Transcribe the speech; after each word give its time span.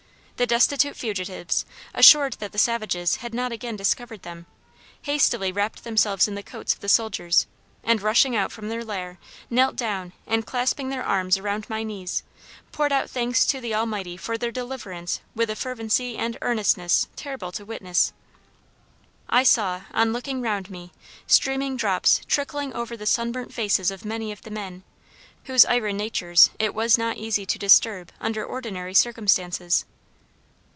The 0.37 0.47
destitute 0.47 0.95
fugitives, 0.97 1.67
assured 1.93 2.33
that 2.39 2.51
the 2.51 2.57
savages 2.57 3.17
had 3.17 3.31
not 3.31 3.51
again 3.51 3.75
discovered 3.75 4.23
them, 4.23 4.47
hastily 5.03 5.51
wrapped 5.51 5.83
themselves 5.83 6.27
in 6.27 6.33
the 6.33 6.41
coats 6.41 6.73
of 6.73 6.79
the 6.79 6.89
soldiers, 6.89 7.45
and, 7.83 8.01
rushing 8.01 8.35
out 8.35 8.51
from 8.51 8.67
their 8.67 8.83
lair, 8.83 9.19
knelt 9.51 9.75
down, 9.75 10.13
and 10.25 10.43
clasping 10.47 10.89
their 10.89 11.03
arms 11.03 11.39
round 11.39 11.69
my 11.69 11.83
knees, 11.83 12.23
poured 12.71 12.91
out 12.91 13.07
thanks 13.07 13.45
to 13.45 13.61
the 13.61 13.75
Almighty 13.75 14.17
for 14.17 14.35
their 14.35 14.49
deliverance 14.51 15.19
with 15.35 15.47
a 15.51 15.55
fervency 15.55 16.17
and 16.17 16.39
earnestness 16.41 17.07
terrible 17.15 17.51
to 17.51 17.63
witness. 17.63 18.11
I 19.29 19.43
saw, 19.43 19.83
on 19.93 20.11
looking 20.11 20.41
round 20.41 20.71
me, 20.71 20.91
streaming 21.27 21.77
drops 21.77 22.19
trickling 22.27 22.73
over 22.73 22.97
the 22.97 23.05
sunburnt 23.05 23.53
faces 23.53 23.91
of 23.91 24.05
many 24.05 24.31
of 24.31 24.41
the 24.41 24.49
men, 24.49 24.81
whose 25.43 25.65
iron 25.65 25.97
natures 25.97 26.49
it 26.57 26.73
was 26.73 26.97
not 26.97 27.17
easy 27.17 27.45
to 27.45 27.59
disturb 27.59 28.11
under 28.19 28.43
ordinary 28.43 28.95
circumstances. 28.95 29.85